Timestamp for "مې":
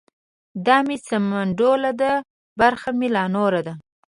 0.87-0.97, 2.97-3.07